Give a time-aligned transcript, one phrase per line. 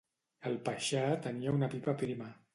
[0.51, 2.35] El paixà tenia una pipa prima.